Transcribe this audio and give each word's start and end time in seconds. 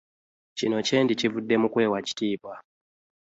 Kino 0.57 0.77
kyendi 0.87 1.13
kivude 1.19 1.55
mu 1.61 1.67
kweewa 1.73 1.99
kitiibwa. 2.05 2.53